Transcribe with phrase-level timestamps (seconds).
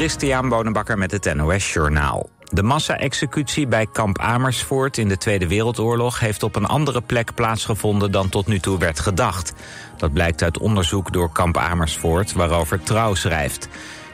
[0.00, 2.30] Christian Bonenbakker met het NOS Journaal.
[2.44, 6.20] De massa-executie bij kamp Amersfoort in de Tweede Wereldoorlog...
[6.20, 9.52] heeft op een andere plek plaatsgevonden dan tot nu toe werd gedacht.
[9.96, 13.68] Dat blijkt uit onderzoek door kamp Amersfoort, waarover Trouw schrijft.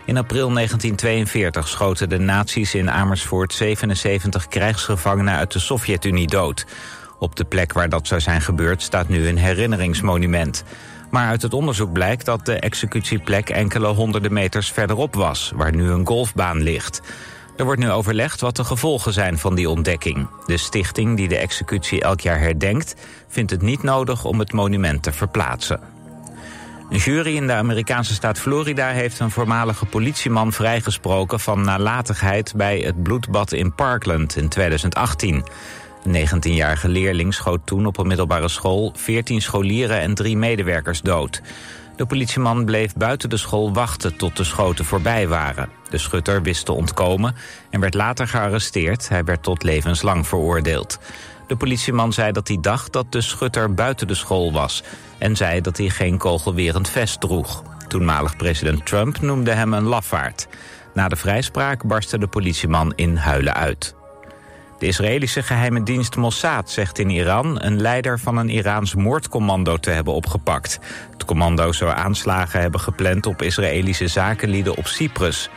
[0.05, 6.67] In april 1942 schoten de nazi's in Amersfoort 77 krijgsgevangenen uit de Sovjet-Unie dood.
[7.19, 10.65] Op de plek waar dat zou zijn gebeurd staat nu een herinneringsmonument.
[11.11, 15.91] Maar uit het onderzoek blijkt dat de executieplek enkele honderden meters verderop was, waar nu
[15.91, 17.01] een golfbaan ligt.
[17.57, 20.29] Er wordt nu overlegd wat de gevolgen zijn van die ontdekking.
[20.47, 22.95] De stichting die de executie elk jaar herdenkt...
[23.29, 25.81] vindt het niet nodig om het monument te verplaatsen.
[26.91, 32.79] Een jury in de Amerikaanse staat Florida heeft een voormalige politieman vrijgesproken van nalatigheid bij
[32.79, 35.45] het bloedbad in Parkland in 2018.
[36.07, 41.43] Een 19-jarige leerling schoot toen op een middelbare school 14 scholieren en drie medewerkers dood.
[41.97, 45.69] De politieman bleef buiten de school wachten tot de schoten voorbij waren.
[45.91, 47.35] De schutter wist te ontkomen
[47.71, 49.09] en werd later gearresteerd.
[49.09, 50.99] Hij werd tot levenslang veroordeeld.
[51.47, 54.83] De politieman zei dat hij dacht dat de schutter buiten de school was...
[55.19, 57.63] en zei dat hij geen kogelwerend vest droeg.
[57.89, 60.47] Toenmalig president Trump noemde hem een lafaard.
[60.95, 63.95] Na de vrijspraak barstte de politieman in huilen uit.
[64.79, 67.63] De Israëlische geheime dienst Mossad zegt in Iran...
[67.63, 70.79] een leider van een Iraans moordcommando te hebben opgepakt.
[71.13, 75.51] Het commando zou aanslagen hebben gepland op Israëlische zakenlieden op Cyprus.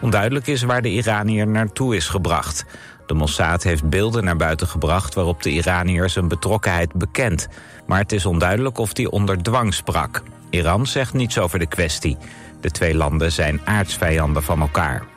[0.00, 2.64] Onduidelijk is waar de Iranier naartoe is gebracht.
[3.06, 5.14] De Mossad heeft beelden naar buiten gebracht...
[5.14, 7.48] waarop de Iranier zijn betrokkenheid bekent.
[7.86, 10.22] Maar het is onduidelijk of hij onder dwang sprak.
[10.50, 12.16] Iran zegt niets over de kwestie.
[12.60, 15.15] De twee landen zijn aardsvijanden van elkaar.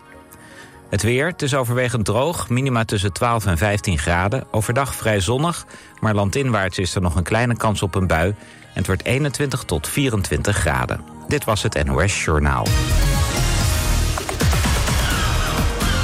[0.89, 4.43] Het weer, het is overwegend droog, minima tussen 12 en 15 graden.
[4.51, 5.65] Overdag vrij zonnig,
[5.99, 8.29] maar landinwaarts is er nog een kleine kans op een bui.
[8.29, 8.35] En
[8.73, 11.01] het wordt 21 tot 24 graden.
[11.27, 12.65] Dit was het NOS Journaal.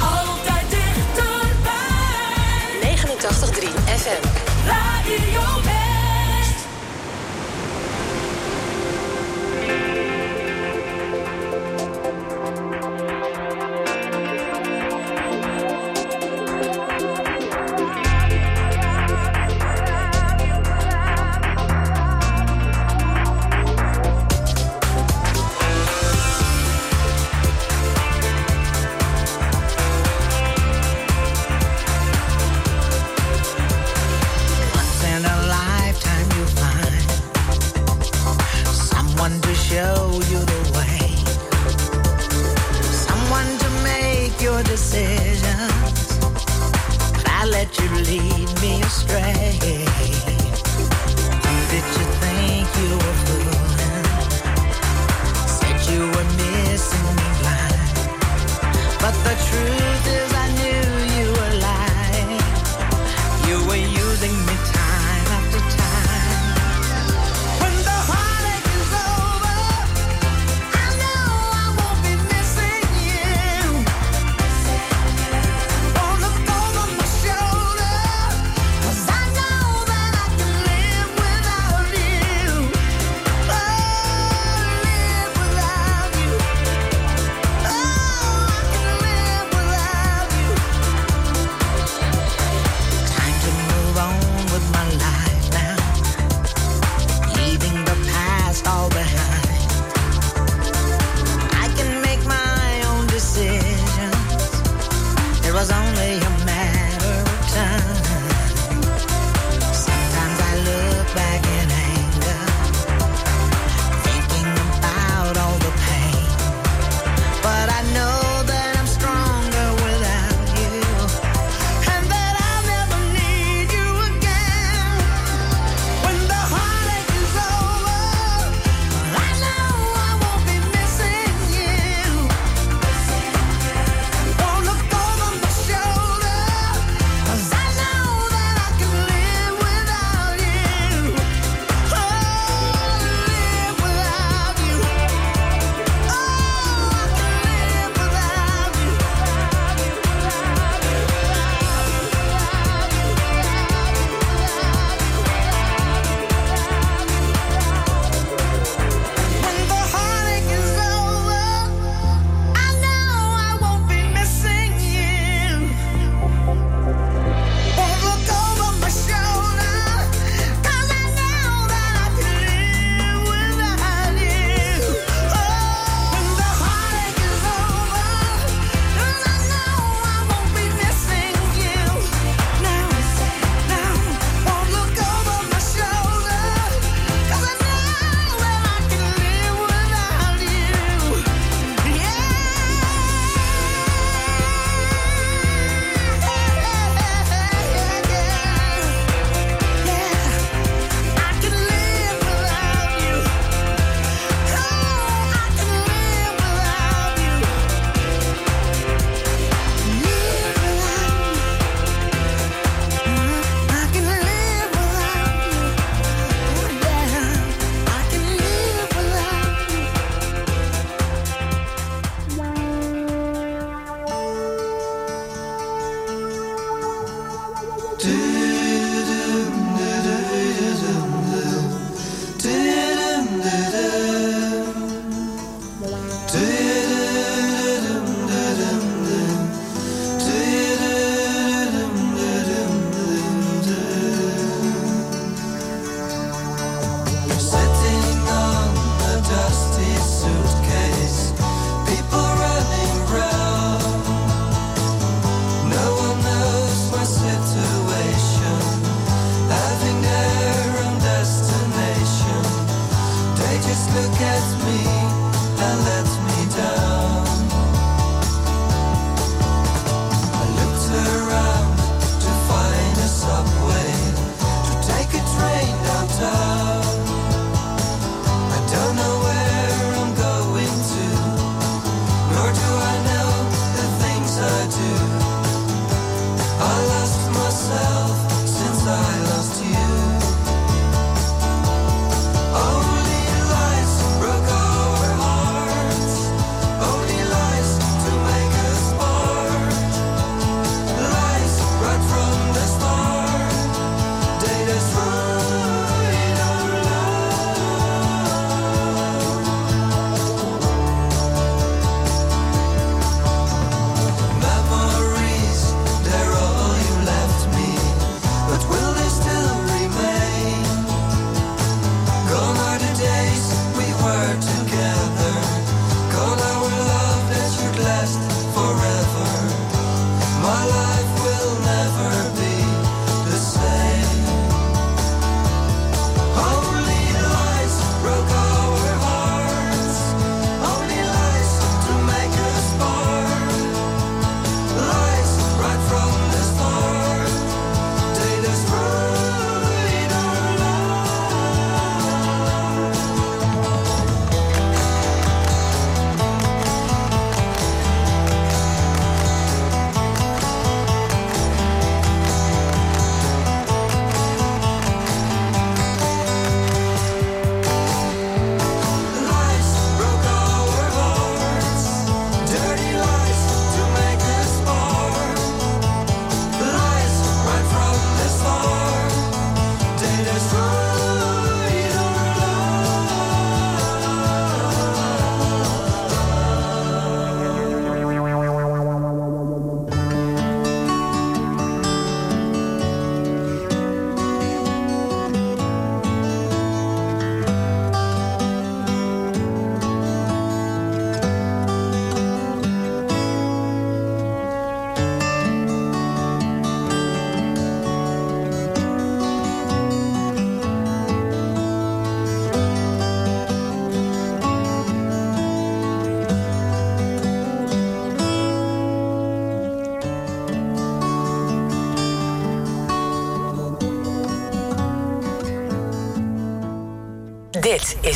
[0.02, 1.76] Altijd dichterbij.
[2.82, 4.28] 89.3 FM.
[4.66, 5.65] Radio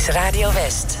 [0.09, 1.00] Radio West.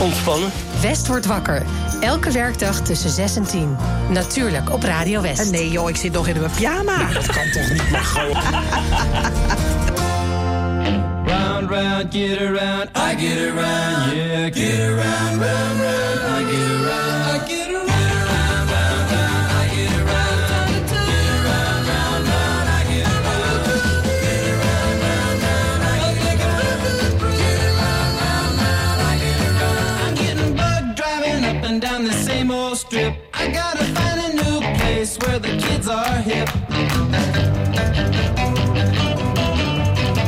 [0.00, 0.50] ontspannen.
[0.80, 1.62] West wordt wakker.
[2.00, 3.76] Elke werkdag tussen 6 en 10.
[4.10, 5.50] Natuurlijk op Radio West.
[5.50, 7.12] Nee joh, ik zit nog in mijn pyjama.
[7.12, 8.42] Dat kan toch niet, maar gewoon.
[11.26, 17.03] Round, round, get around, I get around, yeah, get around, round, round, I get around,
[35.26, 36.48] where the kids are hip.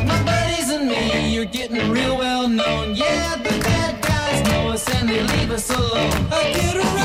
[0.06, 2.94] My buddies and me, you're getting real well known.
[2.94, 6.95] Yeah, the bad guys know us and they leave us alone.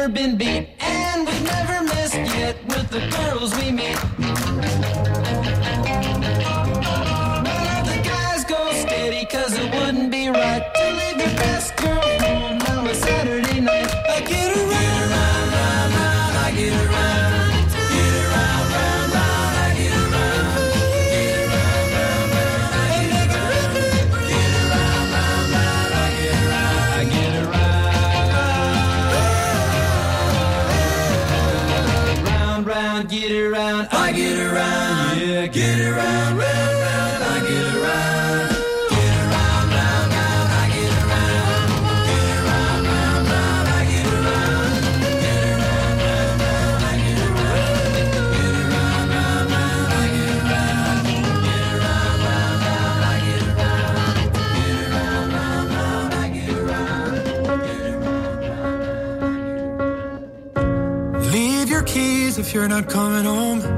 [0.00, 0.49] Never been beat
[62.54, 63.69] you're not coming home.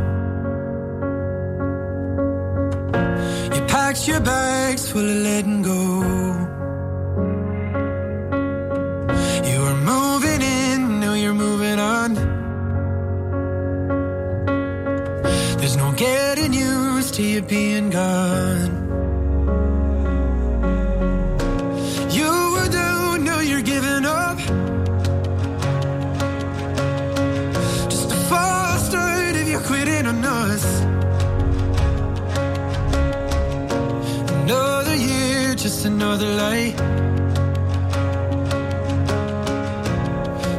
[35.85, 36.75] Another lie.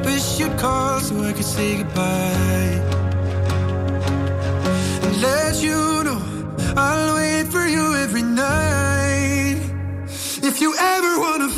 [0.04, 2.76] Wish you'd call so I could say goodbye.
[5.06, 6.22] And let you know
[6.76, 9.60] I'll wait for you every night.
[10.50, 11.50] If you ever wanna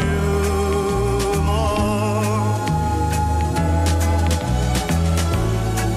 [0.00, 2.54] you more.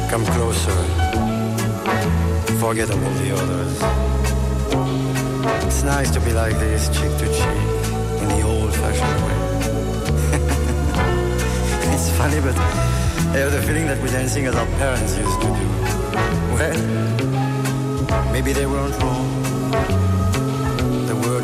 [0.10, 0.80] Come closer,
[2.60, 3.76] forget about the others.
[5.66, 7.62] It's nice to be like this, cheek to cheek,
[8.22, 9.38] in the old-fashioned way.
[11.94, 15.48] it's funny, but I have the feeling that we're dancing as our parents used to
[15.48, 15.68] do.
[16.56, 16.80] Well,
[18.34, 19.42] maybe they weren't wrong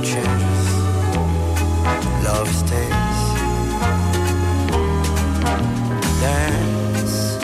[0.04, 0.68] changes,
[2.24, 3.20] love stays.
[6.22, 7.36] Dance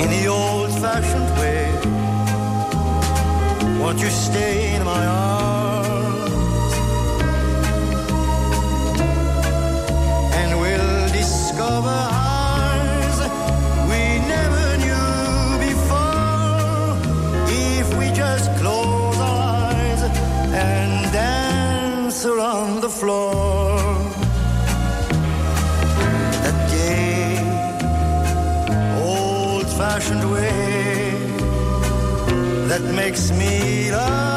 [0.00, 1.72] in the old fashioned way.
[3.80, 6.74] Won't you stay in my arms?
[10.38, 12.19] And we'll discover
[22.90, 23.78] floor
[26.42, 27.38] that gay,
[29.02, 31.12] old fashioned way
[32.68, 34.29] that makes me love.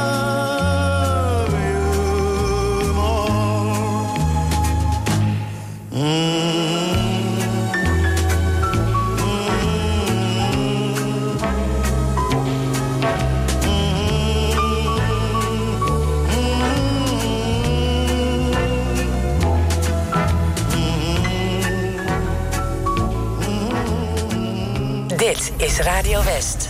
[25.79, 26.69] is Radio West.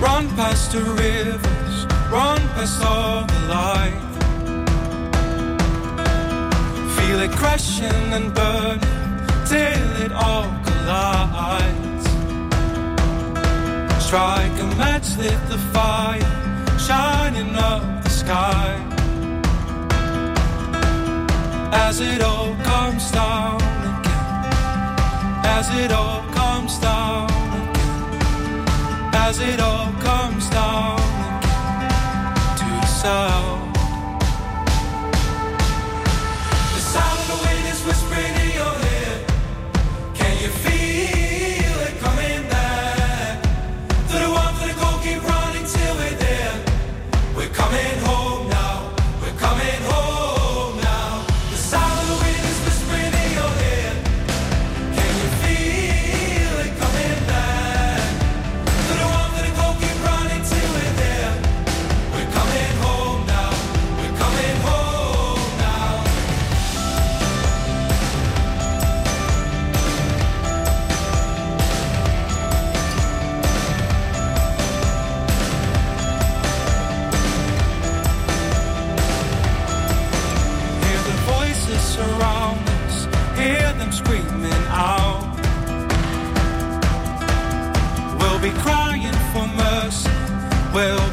[0.00, 4.00] Run past the rivers, run past all the light.
[6.96, 8.80] Feel it crashing and burning
[9.46, 11.83] till it all collides
[14.14, 16.20] strike a match, lit the fire,
[16.78, 18.70] shining up the sky.
[21.72, 23.60] As it all comes down
[23.92, 24.54] again,
[25.58, 27.28] as it all comes down
[27.62, 28.64] again,
[29.14, 31.00] as it all comes down
[31.40, 33.53] again to the south.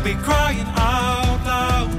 [0.04, 1.90] you'll be crying out loud.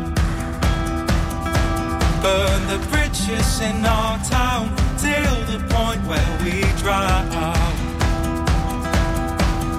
[2.22, 7.28] Burn the bridges in our town till the point where we drown.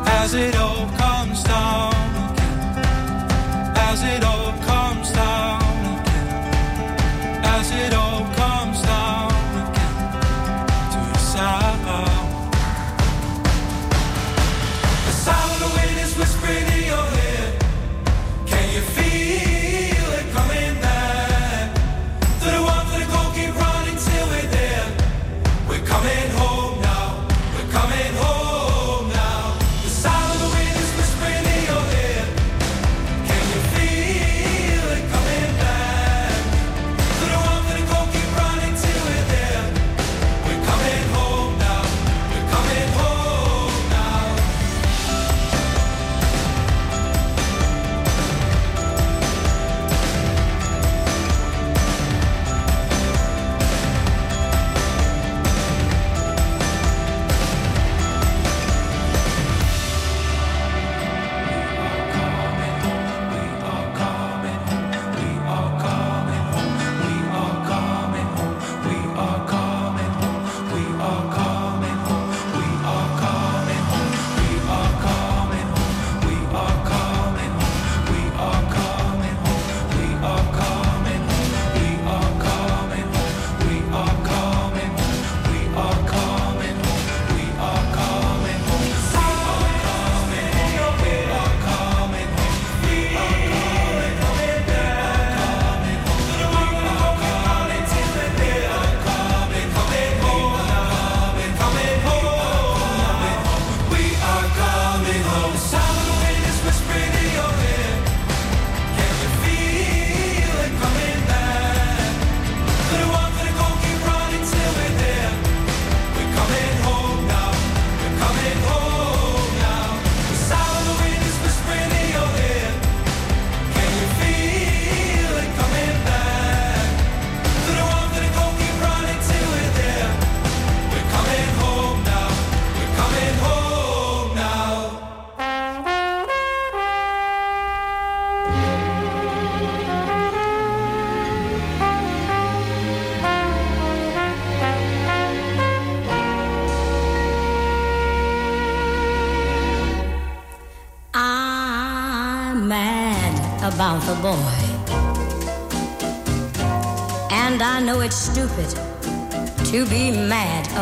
[0.06, 0.83] As it all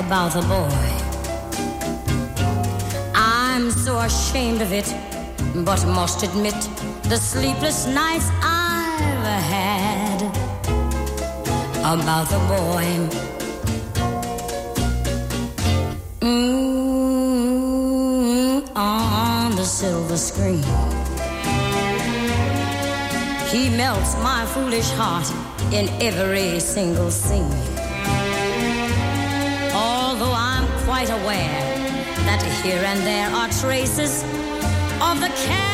[0.05, 0.87] about the boy.
[3.13, 4.87] I'm so ashamed of it,
[5.65, 6.55] but must admit
[7.03, 10.21] the sleepless nights I've had
[11.93, 12.85] about the boy.
[16.21, 17.41] Mm,
[18.75, 20.63] on the silver screen,
[23.51, 25.29] he melts my foolish heart
[25.71, 27.80] in every single scene
[31.03, 31.63] quite aware
[32.27, 34.21] that here and there are traces
[35.01, 35.70] of the cad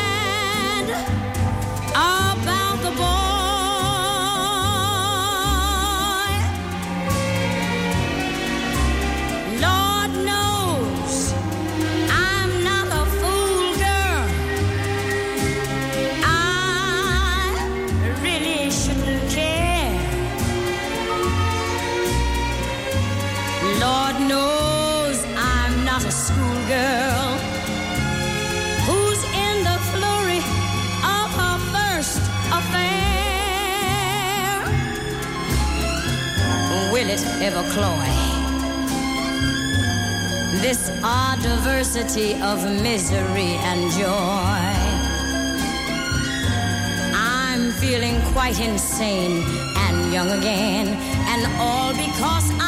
[37.78, 38.12] cloy?
[40.64, 42.58] This odd diversity of
[42.88, 44.70] misery and joy.
[47.14, 49.44] I'm feeling quite insane
[49.84, 50.86] and young again,
[51.32, 52.67] and all because I'm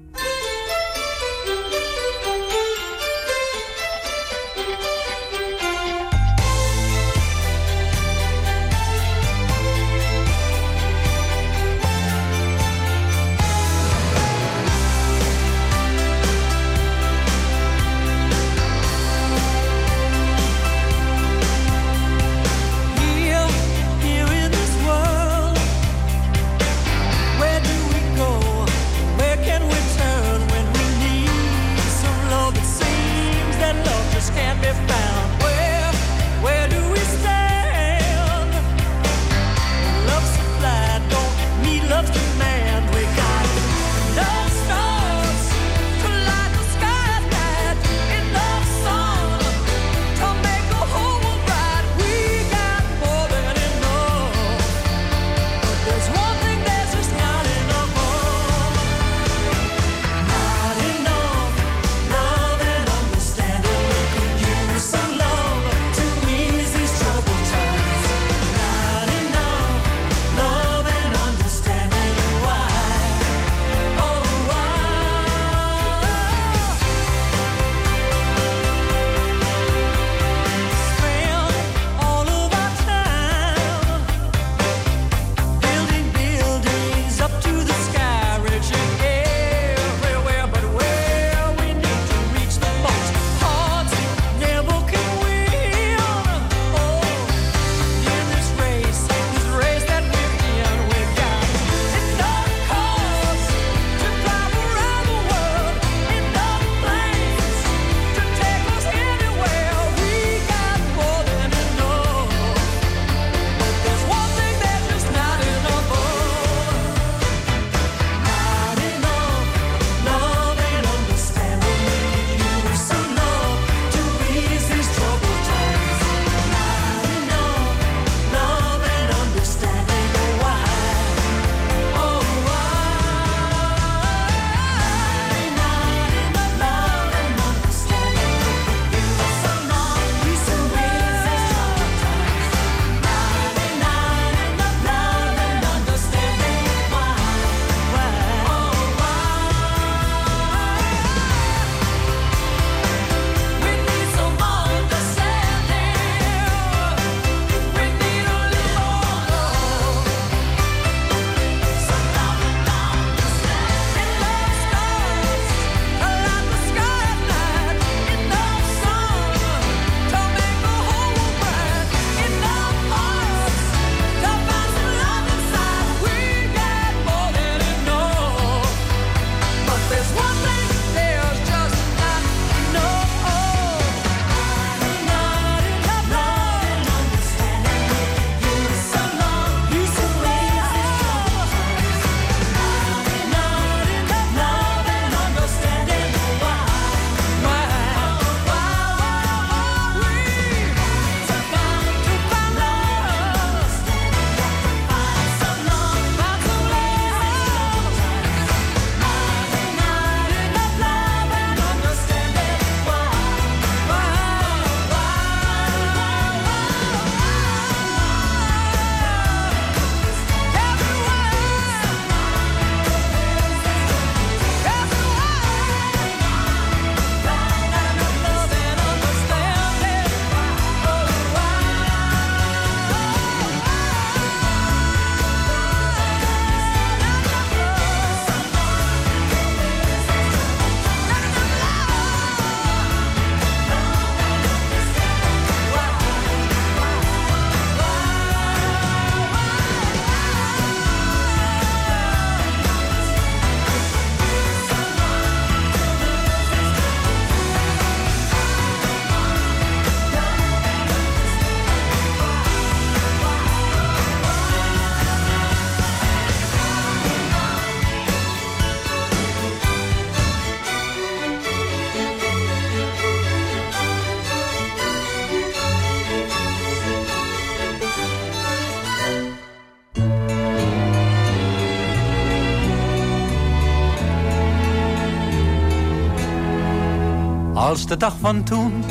[287.71, 288.83] Als de dag van toen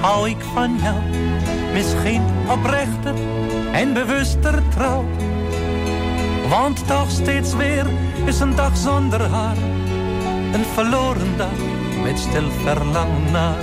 [0.00, 1.00] hou ik van jou.
[1.72, 3.14] Misschien oprechter
[3.72, 5.04] en bewuster trouw.
[6.48, 7.86] Want toch steeds weer
[8.24, 9.56] is een dag zonder haar.
[10.52, 11.58] Een verloren dag
[12.02, 13.62] met stil verlangen naar.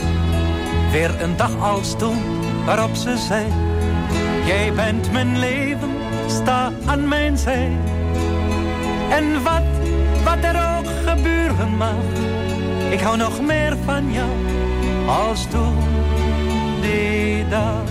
[0.92, 2.22] Weer een dag als toen
[2.66, 3.46] waarop ze zei.
[4.46, 5.92] Jij bent mijn leven,
[6.28, 7.72] sta aan mijn zij.
[9.10, 9.64] En wat,
[10.24, 12.35] wat er ook gebeuren mag.
[12.90, 14.30] Ik hou nog meer van jou
[15.08, 15.78] als toen
[16.82, 17.84] die dag.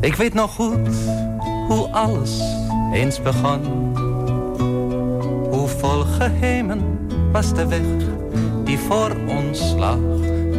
[0.00, 0.88] Ik weet nog goed
[1.68, 2.40] hoe alles
[2.92, 3.60] eens begon.
[5.50, 7.80] Hoe vol geheimen was de weg
[8.64, 9.98] die voor ons lag.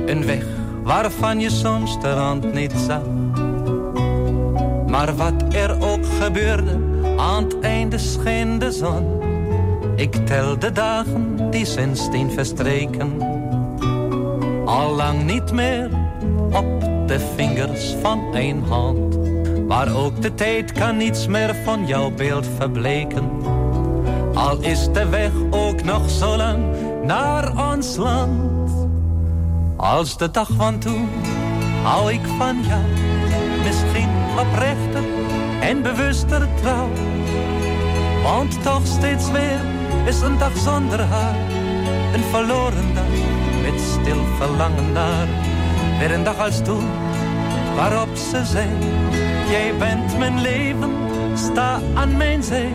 [0.06, 0.46] Een weg
[0.84, 3.04] waarvan je soms de rand niet zag.
[4.88, 6.80] Maar wat er ook gebeurde,
[7.18, 9.21] aan het einde scheen de zon.
[10.02, 13.22] Ik tel de dagen die sindsdien verstreken.
[14.66, 15.90] Al lang niet meer
[16.52, 19.18] op de vingers van één hand.
[19.68, 23.30] Maar ook de tijd kan niets meer van jouw beeld verbleken.
[24.34, 26.64] Al is de weg ook nog zo lang
[27.04, 28.72] naar ons land.
[29.76, 31.10] Als de dag van toen
[31.84, 32.84] hou ik van jou.
[33.64, 35.04] Misschien oprechter
[35.62, 36.90] en bewuster trouw.
[38.24, 39.71] Want toch steeds weer
[40.06, 41.36] is een dag zonder haar.
[42.14, 43.04] Een verloren dag
[43.62, 45.28] met stil verlangen naar.
[46.00, 46.90] Weer een dag als toen
[47.76, 48.68] waarop ze zei.
[49.50, 50.92] Jij bent mijn leven,
[51.34, 52.74] sta aan mijn zee.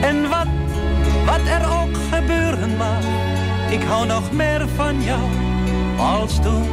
[0.00, 0.46] En wat,
[1.26, 3.02] wat er ook gebeuren mag.
[3.70, 5.22] Ik hou nog meer van jou
[5.98, 6.68] als toen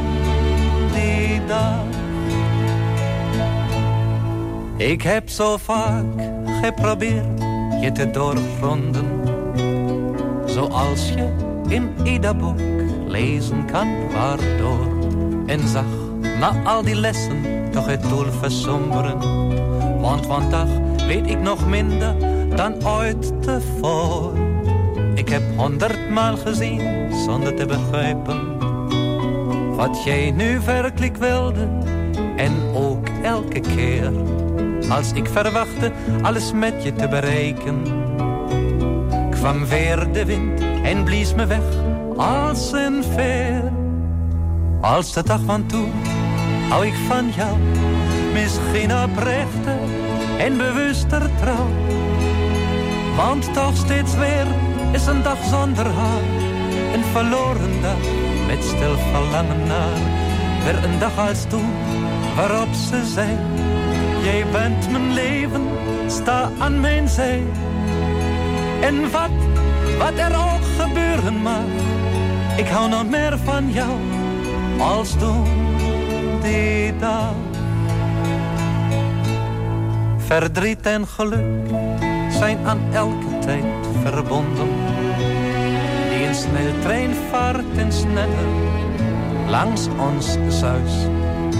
[0.92, 1.84] die dag.
[4.76, 6.04] Ik heb zo vaak
[6.62, 7.45] geprobeerd
[7.80, 9.06] je te doorgronden.
[10.44, 11.28] Zoals je
[11.68, 12.60] in ieder boek
[13.06, 14.86] lezen kan waardoor.
[15.46, 15.84] En zag
[16.38, 19.18] na al die lessen toch het doel versomberen.
[20.00, 20.68] Want vandaag
[21.06, 22.14] weet ik nog minder
[22.56, 24.44] dan ooit tevoren.
[25.14, 28.58] Ik heb honderdmaal gezien zonder te begrijpen.
[29.76, 31.68] Wat jij nu werkelijk wilde
[32.36, 34.12] en ook elke keer.
[34.88, 37.82] Als ik verwachtte alles met je te bereiken.
[39.30, 41.64] Kwam weer de wind en blies me weg
[42.16, 43.72] als een veer.
[44.80, 45.92] Als de dag van toen
[46.68, 47.56] hou ik van jou.
[48.32, 49.78] Misschien oprechter
[50.38, 51.68] en bewuster trouw.
[53.16, 54.46] Want toch steeds weer
[54.92, 56.22] is een dag zonder haar.
[56.94, 57.98] Een verloren dag
[58.46, 59.98] met stil verlangen naar.
[60.64, 61.72] Weer een dag als toen
[62.36, 63.36] waarop ze zei.
[64.26, 65.66] Jij bent mijn leven,
[66.06, 67.42] sta aan mijn zij.
[68.80, 69.30] En wat,
[69.98, 71.64] wat er ook gebeuren mag.
[72.56, 73.90] Ik hou nog meer van jou
[74.78, 75.44] als toen
[76.42, 77.34] die dag.
[80.18, 81.68] Verdriet en geluk
[82.30, 84.68] zijn aan elke tijd verbonden.
[86.10, 88.48] Die een sneltrein vaart en sneller
[89.48, 90.92] langs ons zuis.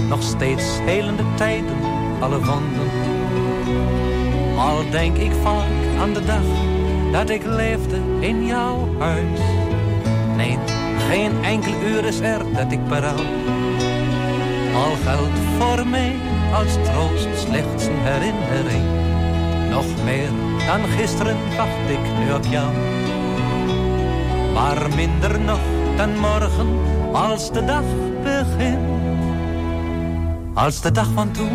[0.09, 2.89] Nog steeds helende tijden, alle wonden.
[4.57, 6.43] Al denk ik vaak aan de dag
[7.11, 9.39] dat ik leefde in jouw huis.
[10.35, 10.57] Nee,
[11.09, 13.25] geen enkel uur is er dat ik berouw.
[14.75, 16.15] Al geldt voor mij
[16.53, 18.83] als troost slechts een herinnering.
[19.69, 20.29] Nog meer
[20.65, 22.73] dan gisteren wacht ik nu op jou.
[24.53, 25.59] Maar minder nog
[25.95, 26.67] dan morgen
[27.13, 27.83] als de dag
[28.23, 28.97] begint.
[30.53, 31.49] Als de dag van toen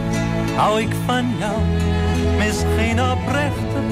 [0.56, 1.60] hou ik van jou.
[2.38, 3.84] Misschien oprechter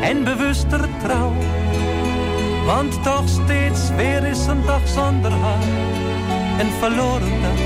[0.00, 1.32] en bewuster trouw.
[2.66, 5.62] Want toch steeds weer is een dag zonder haar.
[6.58, 7.60] Een verloren dag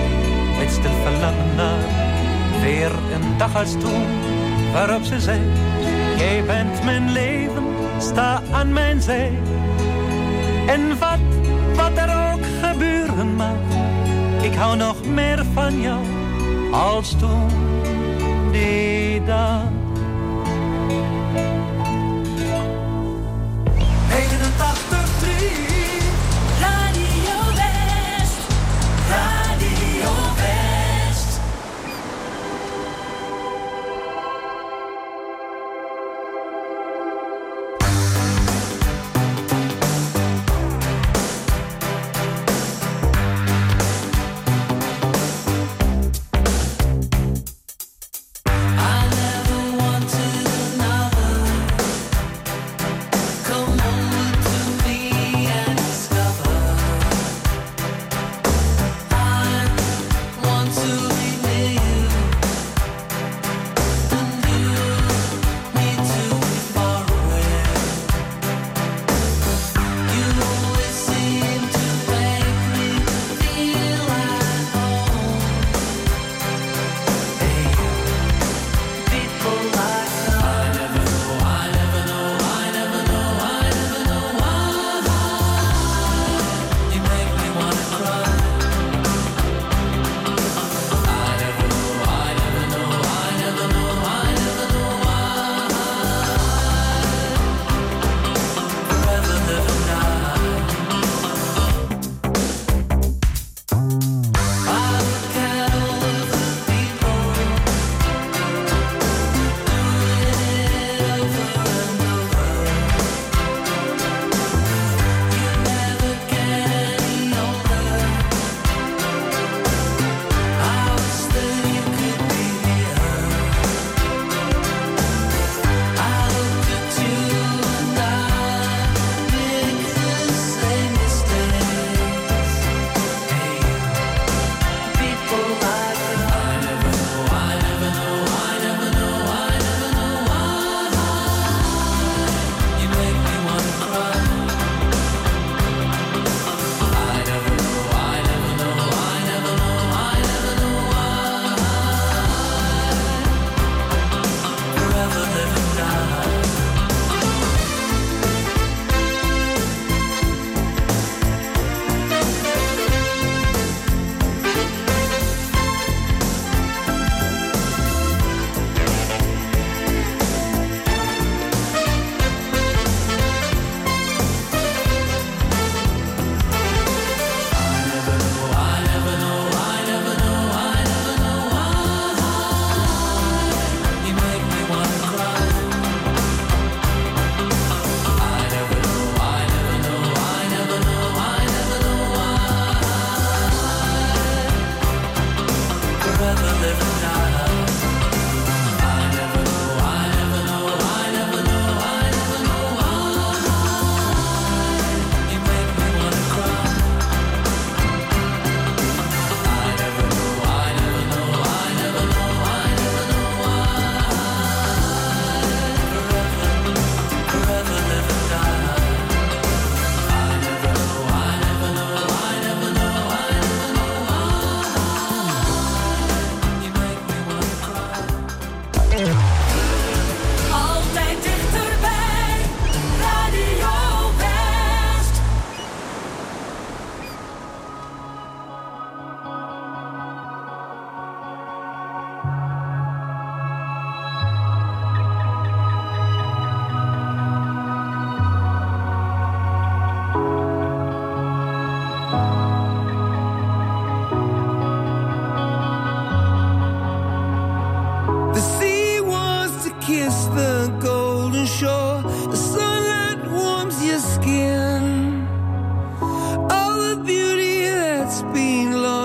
[0.59, 1.84] met stil verlangen naar.
[2.62, 4.07] Weer een dag als toen
[4.72, 5.41] waarop ze zei.
[6.16, 7.64] Jij bent mijn leven,
[7.99, 9.38] sta aan mijn zij.
[10.66, 11.18] En wat,
[11.74, 13.57] wat er ook gebeuren mag.
[14.43, 16.01] Ik hou nog meer van jou
[16.72, 17.70] als toen
[18.53, 19.80] die dag.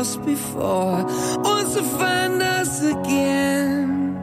[0.06, 1.03] lost before
[1.43, 4.18] wants to find us again.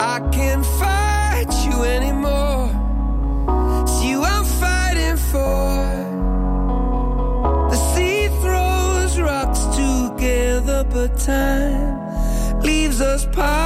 [0.00, 2.70] I can't fight you anymore.
[3.82, 5.68] It's you I'm fighting for.
[7.70, 13.65] The sea throws rocks together, but time leaves us apart.